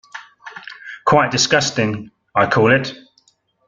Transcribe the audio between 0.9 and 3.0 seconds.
Quite disgusting, I call it.